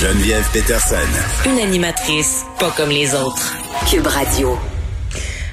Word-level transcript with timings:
Geneviève 0.00 0.48
Peterson. 0.50 0.96
Une 1.44 1.58
animatrice 1.58 2.46
pas 2.58 2.70
comme 2.74 2.88
les 2.88 3.14
autres. 3.14 3.54
Cube 3.86 4.06
Radio. 4.06 4.56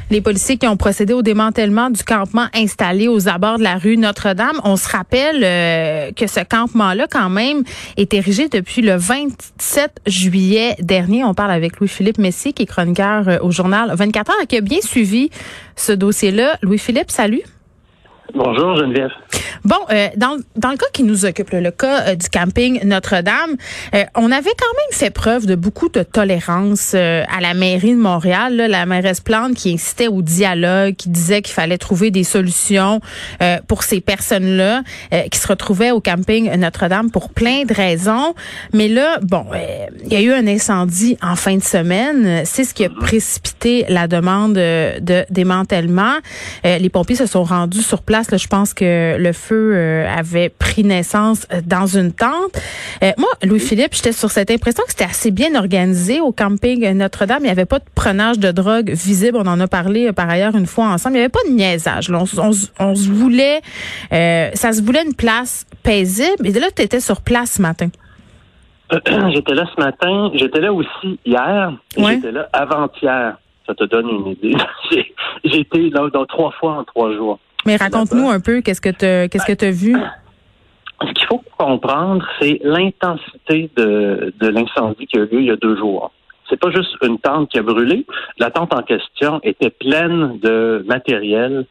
Les 0.10 0.22
policiers 0.22 0.56
qui 0.56 0.66
ont 0.70 0.78
procédé 0.78 1.12
au 1.12 1.22
démantèlement 1.22 1.90
du 1.90 2.02
campement 2.02 2.48
installé 2.54 3.10
aux 3.10 3.28
abords 3.28 3.58
de 3.58 3.64
la 3.64 3.76
rue 3.76 3.98
Notre-Dame. 3.98 4.62
On 4.64 4.78
se 4.78 4.88
rappelle 4.88 5.44
euh, 5.44 6.14
que 6.14 6.28
ce 6.28 6.40
campement-là, 6.40 7.08
quand 7.12 7.30
même, 7.30 7.64
est 7.98 8.14
érigé 8.14 8.48
depuis 8.48 8.82
le 8.82 8.96
27 8.96 10.00
juillet 10.06 10.78
dernier. 10.80 11.26
On 11.26 11.34
parle 11.34 11.52
avec 11.52 11.82
Louis-Philippe 11.82 12.18
Messier, 12.18 12.54
qui 12.54 12.64
est 12.64 12.68
chroniqueur 12.68 13.28
euh, 13.28 13.40
au 13.42 13.52
journal 13.52 13.92
24 13.94 14.32
heures, 14.32 14.44
et 14.44 14.48
qui 14.48 14.56
a 14.56 14.62
bien 14.62 14.80
suivi 14.80 15.30
ce 15.76 15.92
dossier-là. 15.92 16.58
Louis-Philippe, 16.62 17.12
salut. 17.12 17.44
Bonjour 18.34 18.76
Geneviève. 18.78 19.12
Bon, 19.64 19.76
euh, 19.92 20.08
dans, 20.18 20.36
le 20.36 20.78
cas 20.78 20.86
qui 20.94 21.04
nous 21.04 21.26
occupe, 21.26 21.50
le 21.52 21.72
cas 21.72 22.08
euh, 22.08 22.16
du 22.16 22.30
camping 22.30 22.80
Notre-Dame, 22.86 23.56
euh, 23.96 24.04
on 24.16 24.32
avait 24.32 24.52
quand 24.58 24.74
même 24.74 24.92
fait 24.92 25.10
preuve 25.10 25.46
de 25.46 25.56
beaucoup 25.56 25.90
de 25.90 26.04
tolérance 26.04 26.94
à 26.94 27.42
la 27.42 27.54
mairie 27.54 27.92
de 27.92 28.00
Montréal. 28.00 28.56
la 28.56 28.86
mairesse 28.86 29.20
Plante 29.20 29.56
qui 29.56 29.74
incitait 29.74 30.08
au 30.08 30.22
dialogue, 30.22 30.96
qui 30.96 31.10
disait 31.10 31.42
qu'il 31.42 31.54
fallait 31.54 31.78
trouver 31.78 32.12
des 32.12 32.24
solutions 32.24 33.02
pour 33.68 33.84
ces 33.84 34.02
personnes-là 34.02 34.84
qui 35.32 35.40
se 35.40 35.48
retrouvaient 35.48 35.92
au 35.92 36.02
camping 36.02 36.54
Notre-Dame 36.56 37.12
pour 37.12 37.30
plein 37.30 37.64
de 37.64 37.74
raisons. 37.74 38.34
Mais 38.74 38.88
là, 38.88 39.20
bon, 39.22 39.46
il 40.06 40.14
y 40.14 40.16
a 40.16 40.22
eu 40.22 40.32
un 40.32 40.48
incendie 40.48 41.18
en 41.22 41.36
fin 41.36 41.56
de 41.56 41.64
semaine. 41.64 42.44
C'est 42.46 42.64
ce 42.64 42.74
qui 42.74 42.86
a 42.86 42.90
précipité 42.90 43.86
la 43.90 44.08
demande 44.08 44.54
de 44.54 45.26
démantèlement. 45.30 46.16
les 46.64 46.90
pompiers 46.90 47.16
se 47.16 47.26
sont 47.26 47.44
rendus 47.44 47.84
sur 47.84 48.02
place 48.02 48.17
je 48.24 48.48
pense 48.48 48.74
que 48.74 49.18
le 49.18 49.34
feu 49.34 49.74
euh, 49.76 50.08
avait 50.08 50.50
pris 50.50 50.84
naissance 50.84 51.48
euh, 51.52 51.62
dans 51.66 51.86
une 51.86 52.12
tente. 52.14 52.58
Euh, 53.04 53.12
moi, 53.18 53.30
Louis-Philippe, 53.44 53.94
j'étais 53.94 54.12
sur 54.12 54.32
cette 54.32 54.52
impression 54.52 54.84
que 54.86 54.92
c'était 54.92 55.06
assez 55.06 55.32
bien 55.32 55.56
organisé 55.56 56.20
au 56.20 56.32
camping 56.32 56.90
Notre-Dame. 56.94 57.40
Il 57.42 57.46
n'y 57.46 57.50
avait 57.50 57.66
pas 57.66 57.80
de 57.80 57.86
prenage 57.96 58.40
de 58.40 58.52
drogue 58.52 58.90
visible. 58.90 59.38
On 59.38 59.48
en 59.48 59.60
a 59.60 59.68
parlé 59.68 60.12
par 60.14 60.30
ailleurs 60.30 60.56
une 60.56 60.66
fois 60.66 60.86
ensemble. 60.86 61.16
Il 61.16 61.20
n'y 61.20 61.26
avait 61.26 61.30
pas 61.30 61.44
de 61.48 61.54
niaisage. 61.54 62.10
On, 62.10 62.26
se 62.26 63.10
voulait, 63.10 63.62
ça 64.12 64.74
se 64.74 64.82
voulait 64.82 65.04
une 65.06 65.16
place 65.16 65.66
paisible. 65.84 66.46
Et 66.46 66.52
là, 66.52 66.68
tu 66.76 66.82
étais 66.82 67.00
sur 67.00 67.22
place 67.22 67.54
ce 67.54 67.62
matin. 67.62 67.90
j'étais 69.34 69.54
là 69.54 69.66
ce 69.76 69.82
matin. 69.82 70.32
J'étais 70.36 70.62
là 70.62 70.74
aussi 70.74 71.20
hier. 71.26 71.74
J'étais 71.98 72.32
là 72.32 72.48
avant-hier. 72.54 73.38
Ça 73.66 73.76
te 73.76 73.84
donne 73.84 74.08
une 74.10 74.28
idée. 74.28 74.56
J'ai 75.44 75.60
été 75.60 75.90
là 75.90 76.08
trois 76.28 76.52
fois 76.52 76.74
en 76.74 76.84
trois 76.86 77.14
jours. 77.14 77.40
Mais 77.68 77.76
raconte-nous 77.76 78.30
un 78.30 78.40
peu 78.40 78.62
qu'est-ce 78.62 78.82
que 78.82 78.90
tu 78.90 79.30
qu'est-ce 79.30 79.46
que 79.46 79.54
tu 79.54 79.66
as 79.66 79.72
vu? 79.72 79.96
Ce 81.02 81.12
qu'il 81.12 81.28
faut 81.28 81.44
comprendre, 81.58 82.26
c'est 82.40 82.60
l'intensité 82.64 83.70
de, 83.76 84.34
de 84.40 84.48
l'incendie 84.48 85.06
qui 85.06 85.20
a 85.20 85.22
eu 85.22 85.26
lieu 85.28 85.40
il 85.42 85.46
y 85.46 85.52
a 85.52 85.56
deux 85.56 85.78
jours. 85.78 86.12
C'est 86.50 86.60
pas 86.60 86.72
juste 86.72 86.96
une 87.04 87.20
tente 87.20 87.50
qui 87.50 87.60
a 87.60 87.62
brûlé. 87.62 88.06
La 88.40 88.50
tente 88.50 88.74
en 88.74 88.82
question 88.82 89.40
était 89.44 89.70
pleine 89.70 90.40
de 90.40 90.84
matériel 90.88 91.66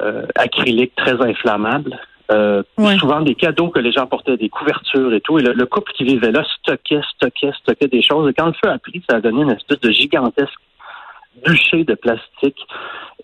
euh, 0.00 0.26
acrylique 0.36 0.94
très 0.94 1.20
inflammable. 1.20 1.98
Euh, 2.30 2.62
Souvent 2.98 3.20
des 3.20 3.34
cadeaux 3.34 3.68
que 3.68 3.80
les 3.80 3.92
gens 3.92 4.06
portaient, 4.06 4.36
des 4.36 4.48
couvertures 4.48 5.12
et 5.12 5.20
tout. 5.20 5.38
Et 5.38 5.42
le, 5.42 5.66
couple 5.66 5.92
qui 5.92 6.04
vivait 6.04 6.32
là 6.32 6.44
stockait, 6.58 7.00
stockait, 7.14 7.52
stockait 7.60 7.88
des 7.88 8.00
choses. 8.00 8.30
Et 8.30 8.32
quand 8.32 8.46
le 8.46 8.52
feu 8.52 8.70
a 8.70 8.78
pris, 8.78 9.02
ça 9.10 9.16
a 9.16 9.20
donné 9.20 9.42
une 9.42 9.50
espèce 9.50 9.80
de 9.80 9.90
gigantesque 9.90 10.54
bûcher 11.44 11.84
de 11.84 11.94
plastique. 11.94 12.66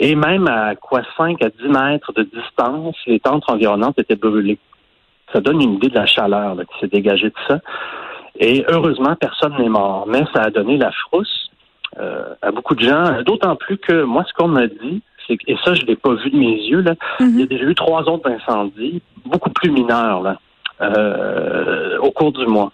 Et 0.01 0.15
même 0.15 0.47
à 0.47 0.75
quoi 0.77 1.03
5 1.17 1.43
à 1.43 1.51
10 1.51 1.69
mètres 1.69 2.13
de 2.13 2.23
distance, 2.23 2.97
les 3.07 3.21
tentes 3.21 3.45
environnantes 3.49 3.99
étaient 3.99 4.17
brûlées. 4.17 4.59
Ça 5.33 5.41
donne 5.41 5.61
une 5.61 5.75
idée 5.75 5.89
de 5.89 5.95
la 5.95 6.07
chaleur 6.07 6.57
qui 6.57 6.79
s'est 6.81 6.89
dégagée 6.89 7.29
de 7.29 7.35
ça. 7.47 7.61
Et 8.39 8.65
heureusement, 8.69 9.17
personne 9.17 9.57
n'est 9.59 9.69
mort. 9.69 10.07
Mais 10.07 10.23
ça 10.33 10.43
a 10.43 10.51
donné 10.51 10.79
la 10.79 10.93
frousse 10.93 11.51
euh, 11.99 12.35
à 12.41 12.51
beaucoup 12.53 12.75
de 12.75 12.83
gens. 12.83 13.23
D'autant 13.23 13.57
plus 13.57 13.79
que 13.79 14.05
moi, 14.05 14.25
ce 14.27 14.33
qu'on 14.35 14.49
m'a 14.49 14.69
dit, 14.69 15.03
c'est 15.27 15.37
et 15.47 15.57
ça, 15.65 15.75
je 15.75 15.85
l'ai 15.85 15.97
pas 15.97 16.15
vu 16.15 16.31
de 16.31 16.39
mes 16.39 16.55
yeux, 16.55 16.81
là, 16.81 16.93
mm-hmm. 16.93 17.29
il 17.29 17.41
y 17.41 17.43
a 17.43 17.47
déjà 17.47 17.65
eu 17.65 17.75
trois 17.75 18.09
autres 18.09 18.31
incendies, 18.31 19.03
beaucoup 19.27 19.51
plus 19.51 19.71
mineurs, 19.71 20.23
là, 20.23 20.39
euh, 20.81 21.99
au 21.99 22.11
cours 22.11 22.33
du 22.33 22.47
mois. 22.47 22.73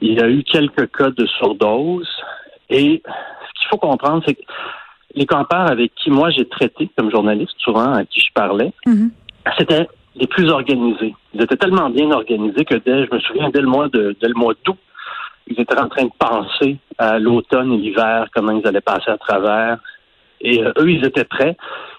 Il 0.00 0.14
y 0.14 0.20
a 0.20 0.28
eu 0.28 0.42
quelques 0.42 0.90
cas 0.96 1.10
de 1.10 1.26
surdose. 1.26 2.08
Et 2.70 3.02
faut 3.70 3.78
comprendre, 3.78 4.22
c'est 4.26 4.34
que 4.34 4.42
les 5.14 5.26
campeurs 5.26 5.70
avec 5.70 5.92
qui 5.94 6.10
moi 6.10 6.30
j'ai 6.30 6.48
traité 6.48 6.90
comme 6.96 7.10
journaliste, 7.10 7.54
souvent 7.58 7.92
à 7.92 8.04
qui 8.04 8.20
je 8.20 8.32
parlais, 8.34 8.72
mhm. 8.86 9.10
c'était 9.58 9.86
les 10.16 10.26
plus 10.26 10.48
organisés. 10.50 11.14
Ils 11.34 11.42
étaient 11.42 11.56
tellement 11.56 11.90
bien 11.90 12.10
organisés 12.10 12.64
que 12.64 12.74
dès, 12.74 13.06
je 13.06 13.14
me 13.14 13.20
souviens, 13.20 13.50
dès 13.50 13.60
le 13.60 13.68
mois 13.68 13.88
de, 13.88 14.16
dès 14.20 14.28
le 14.28 14.34
mois 14.34 14.54
d'août, 14.64 14.76
ils 15.46 15.60
étaient 15.60 15.78
en 15.78 15.88
train 15.88 16.04
de 16.04 16.10
penser 16.18 16.78
à 16.98 17.18
l'automne 17.18 17.72
et 17.72 17.76
l'hiver, 17.76 18.26
comment 18.34 18.52
ils 18.52 18.66
allaient 18.66 18.80
passer 18.80 19.10
à 19.10 19.18
travers. 19.18 19.78
Et 20.40 20.62
euh, 20.62 20.72
eux, 20.78 20.90
ils 20.90 21.04
étaient 21.04 21.24
prêts. 21.24 21.56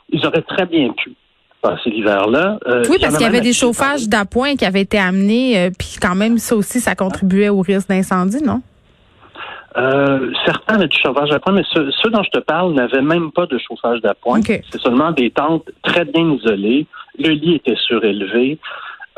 Ils 0.09 0.25
auraient 0.25 0.43
très 0.43 0.65
bien 0.65 0.91
pu 0.91 1.13
passer 1.61 1.89
l'hiver-là. 1.89 2.59
Euh, 2.67 2.83
oui, 2.89 2.97
parce 2.99 3.15
qu'il 3.17 3.25
y 3.25 3.29
avait 3.29 3.41
des 3.41 3.53
chauffages 3.53 4.07
d'appoint 4.07 4.55
qui 4.55 4.65
avaient 4.65 4.81
été 4.81 4.97
amenés, 4.97 5.59
euh, 5.59 5.69
puis 5.77 5.97
quand 6.01 6.15
même, 6.15 6.37
ça 6.37 6.55
aussi, 6.55 6.79
ça 6.79 6.95
contribuait 6.95 7.49
au 7.49 7.61
risque 7.61 7.89
d'incendie, 7.89 8.43
non? 8.43 8.61
Euh, 9.77 10.31
certains 10.45 10.75
avaient 10.75 10.87
du 10.87 10.97
chauffage 10.97 11.29
d'appoint, 11.29 11.53
mais 11.53 11.63
ceux, 11.73 12.09
dont 12.09 12.23
je 12.23 12.29
te 12.29 12.39
parle 12.39 12.73
n'avaient 12.73 13.01
même 13.01 13.31
pas 13.31 13.45
de 13.45 13.57
chauffage 13.57 14.01
d'appoint. 14.01 14.41
C'est 14.41 14.81
seulement 14.81 15.11
des 15.11 15.31
tentes 15.31 15.69
très 15.83 16.05
bien 16.05 16.33
isolées. 16.33 16.87
Le 17.17 17.29
lit 17.29 17.55
était 17.55 17.75
surélevé. 17.75 18.59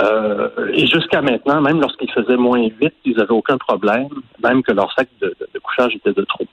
Euh, 0.01 0.49
et 0.73 0.87
jusqu'à 0.87 1.21
maintenant, 1.21 1.61
même 1.61 1.79
lorsqu'il 1.79 2.11
faisait 2.11 2.37
moins 2.37 2.59
8, 2.59 2.93
ils 3.05 3.15
n'avaient 3.15 3.31
aucun 3.31 3.57
problème, 3.57 4.09
même 4.43 4.63
que 4.63 4.71
leur 4.71 4.91
sac 4.93 5.07
de, 5.21 5.35
couchage 5.61 5.95
était 5.95 6.13
de 6.13 6.23
trop. 6.23 6.45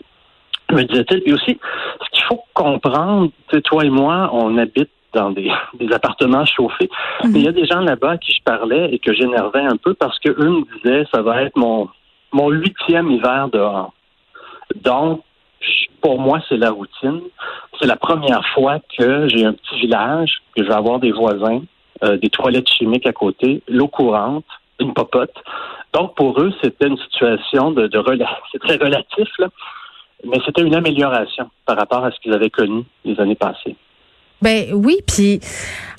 Me 0.73 0.83
disait-il. 0.83 1.23
Et 1.27 1.33
aussi, 1.33 1.59
ce 2.05 2.11
qu'il 2.11 2.25
faut 2.25 2.43
comprendre, 2.55 3.31
toi 3.65 3.85
et 3.85 3.91
moi, 3.91 4.31
on 4.33 4.57
habite 4.59 4.91
dans 5.13 5.31
des, 5.31 5.51
appartements 5.93 6.45
chauffés. 6.45 6.89
Mhm. 7.25 7.37
il 7.37 7.43
y 7.43 7.49
a 7.49 7.53
des 7.53 7.67
gens 7.67 7.81
là-bas 7.81 8.13
à 8.13 8.19
qui 8.19 8.33
je 8.33 8.43
parlais 8.45 8.93
et 8.93 8.99
que 8.99 9.13
j'énervais 9.13 9.61
un 9.65 9.77
peu 9.77 9.95
parce 9.95 10.19
qu'eux 10.21 10.35
me 10.37 10.65
disaient, 10.77 11.07
ça 11.13 11.23
va 11.23 11.43
être 11.43 11.57
mon 11.57 11.89
mon 12.33 12.49
huitième 12.51 13.11
hiver 13.11 13.49
dehors. 13.49 13.93
Donc, 14.77 15.23
pour 16.01 16.19
moi, 16.19 16.41
c'est 16.49 16.57
la 16.57 16.71
routine. 16.71 17.21
C'est 17.79 17.87
la 17.87 17.97
première 17.97 18.47
fois 18.55 18.79
que 18.99 19.29
j'ai 19.29 19.45
un 19.45 19.53
petit 19.53 19.81
village, 19.81 20.43
que 20.57 20.63
je 20.63 20.69
vais 20.69 20.75
avoir 20.75 20.99
des 20.99 21.13
voisins, 21.13 21.63
euh, 22.05 22.17
des 22.17 22.31
toilettes 22.31 22.69
chimiques 22.69 23.07
à 23.07 23.13
côté, 23.13 23.63
l'eau 23.69 23.89
courante, 23.89 24.47
une 24.79 24.95
popote. 24.95 25.35
Donc, 25.93 26.15
pour 26.15 26.41
eux, 26.41 26.53
c'était 26.63 26.87
une 26.87 26.99
situation 26.99 27.73
de, 27.73 27.87
de 27.87 27.99
c'est 28.53 28.59
très 28.59 28.77
relatif, 28.77 29.29
là, 29.39 29.49
mais 30.25 30.39
c'était 30.45 30.63
une 30.63 30.75
amélioration 30.75 31.51
par 31.67 31.77
rapport 31.77 32.05
à 32.05 32.11
ce 32.11 32.21
qu'ils 32.21 32.33
avaient 32.33 32.51
connu 32.51 32.85
les 33.05 33.19
années 33.21 33.35
passées. 33.35 33.77
Ben 34.43 34.73
oui, 34.73 34.99
puis 35.07 35.41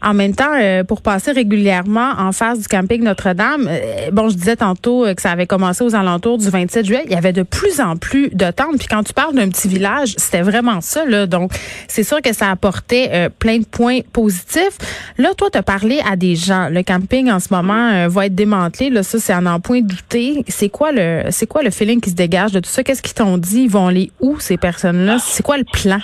en 0.03 0.15
même 0.15 0.33
temps, 0.33 0.53
euh, 0.59 0.83
pour 0.83 1.01
passer 1.01 1.31
régulièrement 1.31 2.13
en 2.17 2.31
face 2.31 2.59
du 2.59 2.67
camping 2.67 3.03
Notre-Dame, 3.03 3.67
euh, 3.69 4.09
bon, 4.11 4.29
je 4.29 4.35
disais 4.35 4.55
tantôt 4.55 5.05
euh, 5.05 5.13
que 5.13 5.21
ça 5.21 5.29
avait 5.29 5.45
commencé 5.45 5.83
aux 5.83 5.93
alentours 5.93 6.39
du 6.39 6.49
27 6.49 6.85
juillet. 6.85 7.03
Il 7.05 7.11
y 7.11 7.15
avait 7.15 7.33
de 7.33 7.43
plus 7.43 7.79
en 7.79 7.97
plus 7.97 8.29
de 8.29 8.49
tentes. 8.49 8.79
Puis 8.79 8.87
quand 8.87 9.03
tu 9.03 9.13
parles 9.13 9.35
d'un 9.35 9.47
petit 9.49 9.67
village, 9.67 10.15
c'était 10.17 10.41
vraiment 10.41 10.81
ça. 10.81 11.05
Là. 11.05 11.27
Donc, 11.27 11.51
c'est 11.87 12.03
sûr 12.03 12.19
que 12.21 12.33
ça 12.33 12.49
apportait 12.49 13.29
plein 13.37 13.59
de 13.59 13.65
points 13.65 13.99
positifs. 14.11 14.77
Là, 15.17 15.33
toi, 15.37 15.49
tu 15.51 15.57
as 15.59 15.63
parlé 15.63 16.01
à 16.09 16.15
des 16.15 16.35
gens. 16.35 16.69
Le 16.69 16.81
camping 16.81 17.29
en 17.29 17.39
ce 17.39 17.49
moment 17.51 18.07
va 18.07 18.25
être 18.25 18.35
démantelé. 18.35 18.89
Là, 18.89 19.03
ça, 19.03 19.19
c'est 19.19 19.33
en 19.33 19.45
en 19.45 19.59
point 19.59 19.81
douter. 19.81 20.43
C'est 20.47 20.69
quoi 20.69 20.91
le 20.91 21.25
c'est 21.29 21.47
quoi 21.47 21.61
le 21.61 21.69
feeling 21.69 22.01
qui 22.01 22.09
se 22.09 22.15
dégage 22.15 22.51
de 22.51 22.59
tout 22.59 22.69
ça? 22.69 22.83
Qu'est-ce 22.83 23.01
qu'ils 23.01 23.13
t'ont 23.13 23.37
dit? 23.37 23.63
Ils 23.63 23.69
vont 23.69 23.87
aller 23.87 24.11
où, 24.19 24.39
ces 24.39 24.57
personnes-là? 24.57 25.17
C'est 25.23 25.43
quoi 25.43 25.57
le 25.57 25.65
plan? 25.65 25.99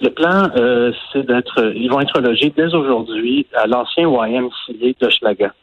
Le 0.00 0.10
plan, 0.10 0.50
euh, 0.56 0.92
c'est 1.12 1.24
d'être, 1.24 1.72
ils 1.74 1.88
vont 1.90 2.00
être 2.00 2.20
logés 2.20 2.52
dès 2.54 2.74
aujourd'hui 2.74 3.46
à 3.54 3.66
l'ancien 3.66 4.08
YMCA 4.08 4.92
de 5.00 5.10
Schlaga. 5.10 5.54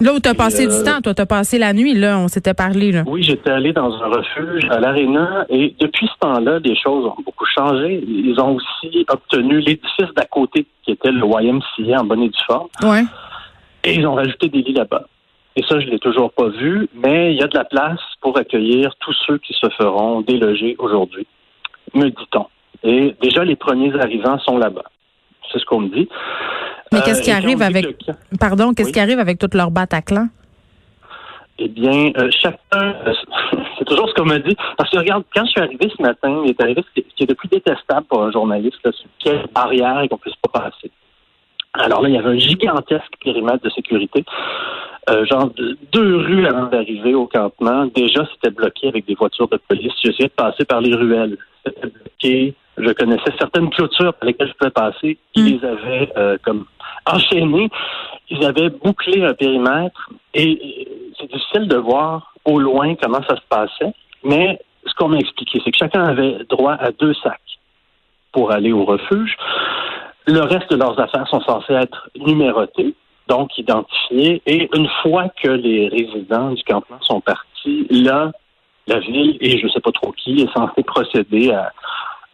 Là 0.00 0.14
où 0.14 0.20
tu 0.20 0.28
as 0.28 0.34
passé 0.34 0.66
du 0.66 0.72
euh, 0.72 0.84
temps, 0.84 1.00
toi, 1.00 1.12
tu 1.12 1.22
as 1.22 1.26
passé 1.26 1.58
la 1.58 1.72
nuit, 1.72 1.94
là, 1.94 2.18
on 2.18 2.28
s'était 2.28 2.54
parlé. 2.54 2.92
Là. 2.92 3.02
Oui, 3.06 3.22
j'étais 3.22 3.50
allé 3.50 3.72
dans 3.72 3.92
un 4.00 4.06
refuge 4.06 4.64
à 4.70 4.78
l'Arena 4.78 5.44
et 5.48 5.74
depuis 5.80 6.06
ce 6.06 6.18
temps-là, 6.20 6.60
des 6.60 6.76
choses 6.76 7.06
ont 7.06 7.16
beaucoup 7.24 7.46
changé. 7.46 8.04
Ils 8.06 8.38
ont 8.38 8.56
aussi 8.56 9.04
obtenu 9.08 9.58
l'édifice 9.58 10.14
d'à 10.14 10.24
côté, 10.24 10.66
qui 10.84 10.92
était 10.92 11.10
le 11.10 11.24
YMCA 11.26 12.00
en 12.00 12.04
bonne 12.04 12.22
et 12.22 12.28
due 12.28 12.38
forme. 12.46 12.68
Ouais. 12.84 13.02
Et 13.82 13.94
ils 13.94 14.06
ont 14.06 14.14
rajouté 14.14 14.48
des 14.48 14.62
lits 14.62 14.74
là-bas. 14.74 15.04
Et 15.56 15.62
ça, 15.62 15.80
je 15.80 15.86
l'ai 15.86 15.98
toujours 15.98 16.30
pas 16.30 16.48
vu, 16.48 16.88
mais 16.94 17.32
il 17.32 17.40
y 17.40 17.42
a 17.42 17.48
de 17.48 17.56
la 17.56 17.64
place 17.64 18.00
pour 18.20 18.38
accueillir 18.38 18.94
tous 19.00 19.16
ceux 19.26 19.38
qui 19.38 19.54
se 19.54 19.68
feront 19.70 20.20
déloger 20.20 20.76
aujourd'hui, 20.78 21.26
me 21.94 22.08
dit-on. 22.08 22.46
Et 22.84 23.14
déjà, 23.22 23.44
les 23.44 23.56
premiers 23.56 23.92
arrivants 24.00 24.38
sont 24.40 24.58
là-bas. 24.58 24.84
C'est 25.52 25.58
ce 25.58 25.64
qu'on 25.64 25.80
me 25.80 25.88
dit. 25.88 26.08
Mais 26.92 27.00
qu'est-ce 27.02 27.22
qui 27.22 27.30
arrive 27.30 27.60
avec, 27.62 27.86
pardon, 28.40 28.72
qu'est-ce 28.72 28.88
Oui? 28.88 28.92
qui 28.94 29.00
arrive 29.00 29.18
avec 29.18 29.38
toute 29.38 29.54
leur 29.54 29.70
Bataclan? 29.70 30.28
Eh 31.58 31.68
bien, 31.68 32.12
euh, 32.18 32.30
chacun, 32.30 32.94
euh, 33.06 33.12
c'est 33.78 33.84
toujours 33.84 34.08
ce 34.08 34.14
qu'on 34.14 34.26
m'a 34.26 34.38
dit. 34.38 34.56
Parce 34.76 34.90
que 34.90 34.98
regarde, 34.98 35.24
quand 35.34 35.44
je 35.44 35.50
suis 35.50 35.60
arrivé 35.60 35.90
ce 35.96 36.00
matin, 36.02 36.42
il 36.44 36.50
est 36.50 36.60
arrivé 36.62 36.84
ce 36.94 37.00
qui 37.00 37.22
est 37.24 37.28
le 37.28 37.34
plus 37.34 37.48
détestable 37.48 38.06
pour 38.06 38.22
un 38.22 38.30
journaliste, 38.30 38.76
là, 38.84 38.92
une 39.26 39.42
barrière 39.52 40.00
et 40.02 40.08
qu'on 40.08 40.18
puisse 40.18 40.36
pas 40.36 40.60
passer. 40.60 40.90
Alors 41.74 42.00
là, 42.02 42.08
il 42.08 42.14
y 42.14 42.18
avait 42.18 42.30
un 42.30 42.38
gigantesque 42.38 43.12
périmètre 43.22 43.62
de 43.64 43.70
sécurité. 43.70 44.24
Euh, 45.10 45.24
genre 45.26 45.50
de- 45.50 45.76
deux 45.92 46.16
rues 46.16 46.46
avant 46.46 46.66
d'arriver 46.66 47.14
au 47.14 47.26
campement, 47.26 47.86
déjà 47.86 48.26
c'était 48.34 48.54
bloqué 48.54 48.88
avec 48.88 49.06
des 49.06 49.14
voitures 49.14 49.48
de 49.48 49.58
police. 49.68 49.92
J'essayais 50.04 50.28
de 50.28 50.32
passer 50.34 50.64
par 50.64 50.80
les 50.80 50.94
ruelles. 50.94 51.36
C'était 51.66 51.88
bloqué. 51.88 52.54
Je 52.78 52.92
connaissais 52.92 53.32
certaines 53.38 53.70
clôtures 53.70 54.14
par 54.14 54.26
lesquelles 54.26 54.48
je 54.48 54.54
pouvais 54.54 54.70
passer. 54.70 55.18
Ils 55.34 55.58
les 55.58 55.64
avaient 55.64 56.12
euh, 56.16 56.36
comme 56.44 56.66
enchaînées. 57.06 57.70
Ils 58.30 58.44
avaient 58.44 58.70
bouclé 58.70 59.24
un 59.24 59.34
périmètre 59.34 60.10
et 60.34 60.58
euh, 60.62 61.12
c'est 61.18 61.30
difficile 61.30 61.68
de 61.68 61.76
voir 61.76 62.34
au 62.44 62.58
loin 62.58 62.94
comment 62.96 63.22
ça 63.28 63.36
se 63.36 63.46
passait. 63.48 63.92
Mais 64.22 64.60
ce 64.86 64.94
qu'on 64.94 65.08
m'a 65.08 65.18
expliqué, 65.18 65.60
c'est 65.64 65.70
que 65.70 65.78
chacun 65.78 66.04
avait 66.04 66.44
droit 66.48 66.74
à 66.74 66.90
deux 66.92 67.14
sacs 67.14 67.40
pour 68.32 68.52
aller 68.52 68.72
au 68.72 68.84
refuge. 68.84 69.36
Le 70.26 70.40
reste 70.40 70.70
de 70.70 70.76
leurs 70.76 70.98
affaires 71.00 71.26
sont 71.28 71.40
censées 71.40 71.72
être 71.72 72.10
numérotées, 72.16 72.94
donc 73.28 73.56
identifiées. 73.56 74.42
Et 74.46 74.68
une 74.76 74.88
fois 75.02 75.28
que 75.42 75.48
les 75.48 75.88
résidents 75.88 76.50
du 76.50 76.62
campement 76.64 77.00
sont 77.00 77.20
partis, 77.20 77.86
là, 77.90 78.30
la 78.86 79.00
ville 79.00 79.36
et 79.40 79.58
je 79.58 79.66
ne 79.66 79.70
sais 79.70 79.80
pas 79.80 79.92
trop 79.92 80.12
qui 80.12 80.42
est 80.42 80.52
censé 80.52 80.82
procéder 80.82 81.50
à 81.52 81.72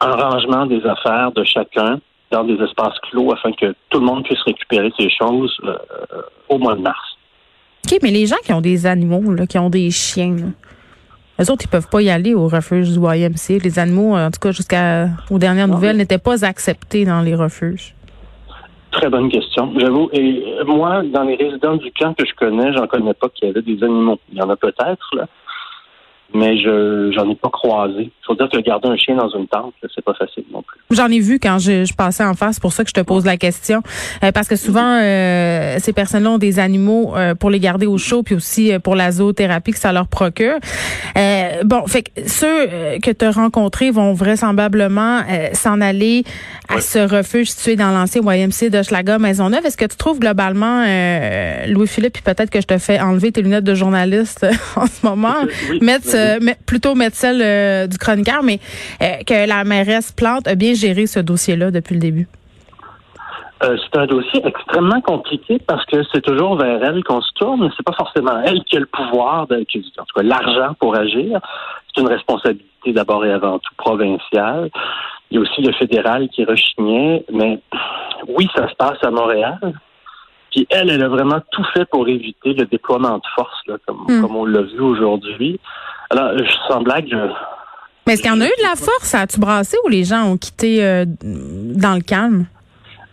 un 0.00 0.12
rangement 0.12 0.66
des 0.66 0.84
affaires 0.84 1.32
de 1.32 1.44
chacun 1.44 2.00
dans 2.30 2.44
des 2.44 2.54
espaces 2.62 2.98
clos 3.10 3.32
afin 3.32 3.52
que 3.52 3.74
tout 3.90 4.00
le 4.00 4.06
monde 4.06 4.24
puisse 4.24 4.42
récupérer 4.42 4.92
ses 4.98 5.08
choses 5.10 5.56
euh, 5.64 5.76
au 6.48 6.58
mois 6.58 6.74
de 6.74 6.80
mars. 6.80 7.16
OK, 7.86 7.98
mais 8.02 8.10
les 8.10 8.26
gens 8.26 8.36
qui 8.44 8.52
ont 8.52 8.60
des 8.60 8.86
animaux, 8.86 9.32
là, 9.32 9.46
qui 9.46 9.58
ont 9.58 9.70
des 9.70 9.90
chiens, 9.90 10.34
là, 10.36 10.46
eux 11.40 11.50
autres, 11.50 11.64
ils 11.64 11.68
peuvent 11.68 11.88
pas 11.88 12.00
y 12.00 12.10
aller 12.10 12.32
au 12.32 12.46
refuge 12.46 12.90
du 12.90 13.00
YMC. 13.00 13.62
Les 13.62 13.78
animaux, 13.78 14.16
en 14.16 14.30
tout 14.30 14.38
cas, 14.40 14.52
jusqu'aux 14.52 15.38
dernières 15.38 15.66
Non, 15.66 15.74
nouvelles, 15.74 15.96
n'étaient 15.96 16.18
pas 16.18 16.44
acceptés 16.44 17.04
dans 17.04 17.22
les 17.22 17.34
refuges. 17.34 17.94
Très 18.92 19.10
bonne 19.10 19.28
question, 19.28 19.72
j'avoue. 19.76 20.08
Et 20.12 20.44
euh, 20.60 20.64
moi, 20.64 21.02
dans 21.02 21.24
les 21.24 21.34
résidents 21.34 21.76
du 21.76 21.90
camp 21.92 22.14
que 22.14 22.24
je 22.24 22.32
connais, 22.34 22.72
j'en 22.74 22.86
connais 22.86 23.14
pas 23.14 23.28
qu'il 23.30 23.48
y 23.48 23.50
avait 23.50 23.62
des 23.62 23.82
animaux. 23.82 24.20
Il 24.30 24.38
y 24.38 24.42
en 24.42 24.50
a 24.50 24.56
peut-être, 24.56 25.10
là. 25.16 25.26
Mais 26.32 26.56
je 26.58 27.12
j'en 27.14 27.28
ai 27.30 27.34
pas 27.36 27.50
croisé. 27.50 28.04
Il 28.04 28.26
faut 28.26 28.34
dire 28.34 28.48
que 28.48 28.58
garder 28.58 28.88
un 28.88 28.96
chien 28.96 29.14
dans 29.14 29.28
une 29.28 29.46
tente, 29.46 29.74
c'est 29.94 30.04
pas 30.04 30.14
facile 30.14 30.44
non 30.52 30.62
plus. 30.62 30.80
J'en 30.90 31.08
ai 31.08 31.20
vu 31.20 31.38
quand 31.38 31.58
je, 31.58 31.84
je 31.84 31.94
passais 31.94 32.24
en 32.24 32.34
face, 32.34 32.54
c'est 32.56 32.62
pour 32.62 32.72
ça 32.72 32.82
que 32.82 32.90
je 32.90 32.94
te 32.94 33.00
pose 33.00 33.24
la 33.24 33.36
question. 33.36 33.82
Euh, 34.22 34.32
parce 34.32 34.48
que 34.48 34.56
souvent, 34.56 34.98
euh, 35.00 35.76
ces 35.78 35.92
personnes-là 35.92 36.30
ont 36.30 36.38
des 36.38 36.58
animaux 36.58 37.14
euh, 37.16 37.34
pour 37.34 37.50
les 37.50 37.60
garder 37.60 37.86
au 37.86 37.98
chaud, 37.98 38.22
puis 38.22 38.34
aussi 38.34 38.72
euh, 38.72 38.78
pour 38.78 38.96
la 38.96 39.12
zoothérapie 39.12 39.72
que 39.72 39.78
ça 39.78 39.92
leur 39.92 40.08
procure. 40.08 40.56
Euh, 41.16 41.62
bon, 41.64 41.86
fait 41.86 42.02
que 42.02 42.10
ceux 42.26 42.46
euh, 42.48 42.98
que 42.98 43.10
tu 43.10 43.24
as 43.24 43.30
rencontrés 43.30 43.90
vont 43.90 44.12
vraisemblablement 44.12 45.20
euh, 45.30 45.48
s'en 45.52 45.80
aller 45.80 46.24
à 46.68 46.80
ce 46.80 46.98
refuge 46.98 47.50
situé 47.50 47.76
dans 47.76 47.90
l'ancien 47.90 48.22
YMC 48.22 48.70
de 48.70 48.82
Schlager 48.82 49.18
Maisonneuve. 49.18 49.64
Est-ce 49.66 49.76
que 49.76 49.84
tu 49.84 49.96
trouves 49.96 50.18
globalement, 50.18 50.84
euh, 50.86 51.66
Louis-Philippe, 51.66 52.14
puis 52.14 52.22
peut-être 52.22 52.50
que 52.50 52.60
je 52.60 52.66
te 52.66 52.78
fais 52.78 53.00
enlever 53.00 53.32
tes 53.32 53.42
lunettes 53.42 53.64
de 53.64 53.74
journaliste 53.74 54.46
en 54.76 54.86
ce 54.86 55.04
moment, 55.06 55.34
Oui, 55.70 55.78
mettre, 55.80 56.08
oui. 56.12 56.18
Euh, 56.24 56.52
plutôt 56.66 56.94
celle 57.12 57.40
euh, 57.42 57.86
du 57.86 57.98
chroniqueur, 57.98 58.42
mais 58.42 58.58
euh, 59.02 59.16
que 59.26 59.46
la 59.48 59.64
mairesse 59.64 60.12
Plante 60.12 60.46
a 60.48 60.54
bien 60.54 60.74
géré 60.74 61.06
ce 61.06 61.20
dossier-là 61.20 61.70
depuis 61.70 61.94
le 61.94 62.00
début. 62.00 62.28
Euh, 63.62 63.76
c'est 63.82 63.98
un 63.98 64.06
dossier 64.06 64.42
extrêmement 64.44 65.00
compliqué 65.00 65.58
parce 65.66 65.84
que 65.86 66.02
c'est 66.12 66.20
toujours 66.20 66.56
vers 66.56 66.82
elle 66.84 67.02
qu'on 67.04 67.20
se 67.22 67.32
tourne, 67.34 67.70
c'est 67.76 67.84
pas 67.86 67.92
forcément 67.96 68.40
elle 68.44 68.62
qui 68.64 68.76
a 68.76 68.80
le 68.80 68.86
pouvoir, 68.86 69.46
de, 69.46 69.58
qui- 69.64 69.84
en 69.98 70.04
tout 70.04 70.14
cas 70.16 70.22
l'argent 70.22 70.74
pour 70.80 70.96
agir. 70.96 71.38
C'est 71.94 72.00
une 72.02 72.08
responsabilité 72.08 72.92
d'abord 72.92 73.24
et 73.24 73.32
avant 73.32 73.58
tout 73.60 73.72
provinciale. 73.76 74.70
Il 75.30 75.36
y 75.36 75.38
a 75.38 75.40
aussi 75.40 75.62
le 75.62 75.72
fédéral 75.74 76.28
qui 76.28 76.44
rechignait, 76.44 77.24
mais 77.32 77.60
oui, 78.28 78.48
ça 78.54 78.68
se 78.68 78.74
passe 78.74 78.98
à 79.02 79.10
Montréal. 79.10 79.58
Puis 80.50 80.66
elle, 80.70 80.90
elle 80.90 81.02
a 81.02 81.08
vraiment 81.08 81.40
tout 81.52 81.64
fait 81.72 81.84
pour 81.88 82.06
éviter 82.08 82.52
le 82.54 82.66
déploiement 82.66 83.16
de 83.18 83.26
force, 83.34 83.58
là, 83.66 83.76
comme, 83.86 84.04
Hmm. 84.08 84.20
comme 84.20 84.36
on 84.36 84.44
l'a 84.44 84.62
vu 84.62 84.80
aujourd'hui. 84.80 85.58
Alors, 86.16 86.38
je 86.38 86.44
sans 86.68 86.80
blague, 86.82 87.06
je, 87.10 87.16
Mais 88.06 88.12
est-ce 88.14 88.22
qu'il 88.22 88.30
y 88.30 88.34
en 88.34 88.40
a 88.40 88.46
eu 88.46 88.56
de 88.58 88.62
la 88.62 88.76
force? 88.76 89.14
As-tu 89.14 89.40
brassé 89.40 89.76
ou 89.84 89.88
les 89.88 90.04
gens 90.04 90.24
ont 90.30 90.36
quitté 90.36 90.84
euh, 90.84 91.04
dans 91.06 91.94
le 91.94 92.02
calme? 92.02 92.46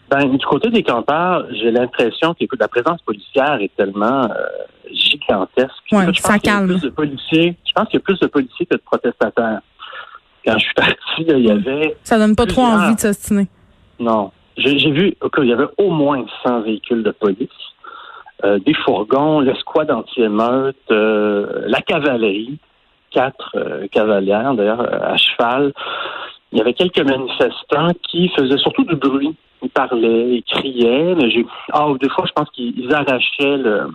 Ben, 0.09 0.27
du 0.29 0.45
côté 0.45 0.69
des 0.69 0.83
campeurs, 0.83 1.45
j'ai 1.51 1.71
l'impression 1.71 2.33
que 2.33 2.43
écoute, 2.43 2.59
la 2.59 2.67
présence 2.67 3.01
policière 3.01 3.57
est 3.61 3.71
tellement 3.77 4.25
euh, 4.25 4.35
gigantesque. 4.93 5.71
Ouais, 5.91 6.03
Écoute, 6.03 6.15
je 6.17 6.21
ça 6.21 6.29
pense 6.33 6.41
qu'il 6.41 6.49
y 6.51 6.53
a 6.53 6.57
calme. 6.57 6.67
plus 6.67 6.81
de 6.81 6.89
policiers. 6.89 7.55
Je 7.65 7.71
pense 7.73 7.87
qu'il 7.87 7.95
y 7.99 8.01
a 8.01 8.03
plus 8.03 8.19
de 8.19 8.27
policiers 8.27 8.65
que 8.65 8.75
de 8.75 8.81
protestataires. 8.85 9.61
Quand 10.45 10.53
je 10.57 10.63
suis 10.65 10.73
parti, 10.73 10.95
il 11.19 11.45
y 11.45 11.51
avait 11.51 11.95
Ça 12.03 12.17
donne 12.19 12.35
pas 12.35 12.45
trop 12.45 12.63
envie 12.63 12.95
de 12.95 12.99
s'ostiner. 12.99 13.47
non. 13.99 14.31
J'ai 14.57 14.77
j'ai 14.79 14.91
vu 14.91 15.15
qu'il 15.33 15.45
y 15.45 15.53
avait 15.53 15.69
au 15.77 15.89
moins 15.91 16.25
100 16.45 16.61
véhicules 16.63 17.03
de 17.03 17.11
police, 17.11 17.47
euh, 18.43 18.59
des 18.59 18.73
fourgons, 18.73 19.39
l'escouade 19.39 19.89
anti-émeute, 19.89 20.75
la 20.89 21.81
cavalerie, 21.81 22.59
quatre 23.11 23.51
euh, 23.55 23.87
cavalières 23.91 24.53
d'ailleurs 24.53 24.81
euh, 24.81 25.13
à 25.13 25.17
cheval. 25.17 25.73
Il 26.51 26.57
y 26.57 26.61
avait 26.61 26.73
quelques 26.73 26.99
manifestants 26.99 27.91
qui 28.09 28.29
faisaient 28.29 28.57
surtout 28.57 28.83
du 28.83 28.95
bruit. 28.95 29.35
Ils 29.63 29.69
parlaient, 29.69 30.37
ils 30.37 30.43
criaient, 30.43 31.15
mais 31.15 31.29
j'ai 31.29 31.45
ah 31.71 31.87
des 32.01 32.09
fois 32.09 32.25
je 32.27 32.31
pense 32.33 32.49
qu'ils 32.51 32.77
ils 32.77 32.93
arrachaient 32.93 33.57
le 33.57 33.87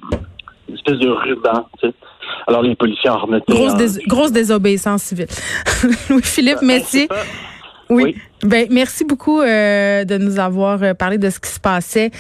une 0.69 0.75
espèce 0.75 0.99
de 0.99 1.09
ruban. 1.09 1.69
Tu 1.81 1.89
sais. 1.89 1.95
Alors 2.47 2.63
les 2.63 2.75
policiers 2.75 3.11
en 3.11 3.19
remettaient. 3.19 3.53
Grosse, 4.07 4.33
désobéissance 4.33 5.03
civile. 5.03 5.27
Louis-Philippe 6.11 6.59
Ben, 6.61 6.67
Messier. 6.67 7.09
Oui. 7.89 8.17
Ben, 8.43 8.67
merci 8.71 9.05
beaucoup 9.05 9.41
euh, 9.41 10.05
de 10.05 10.19
nous 10.19 10.39
avoir 10.39 10.83
euh, 10.83 10.95
parlé 10.95 11.19
de 11.19 11.31
ce 11.31 11.41
qui 11.41 11.49
se 11.49 11.61
passait 11.61 12.11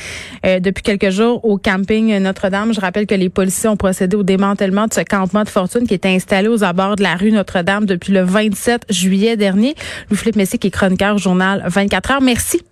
euh, 0.44 0.60
depuis 0.60 0.82
quelques 0.82 1.10
jours 1.10 1.44
au 1.44 1.58
camping 1.58 2.16
Notre-Dame. 2.18 2.72
Je 2.72 2.80
rappelle 2.80 3.06
que 3.06 3.14
les 3.14 3.28
policiers 3.28 3.68
ont 3.68 3.76
procédé 3.76 4.16
au 4.16 4.22
démantèlement 4.22 4.86
de 4.86 4.94
ce 4.94 5.00
campement 5.00 5.42
de 5.42 5.48
fortune 5.48 5.87
qui 5.87 5.94
était 5.94 6.08
installé 6.08 6.49
aux 6.49 6.64
abords 6.64 6.96
de 6.96 7.02
la 7.02 7.14
rue 7.16 7.32
Notre-Dame 7.32 7.85
depuis 7.85 8.12
le 8.12 8.23
27 8.23 8.87
juillet 8.90 9.37
dernier. 9.37 9.75
Louis-Philippe 10.08 10.37
Messier 10.37 10.58
qui 10.58 10.68
est 10.68 10.70
chroniqueur 10.70 11.16
au 11.16 11.18
journal 11.18 11.62
24 11.66 12.11
heures. 12.12 12.23
Merci. 12.23 12.62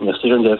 Merci 0.00 0.28
Geneviève. 0.28 0.58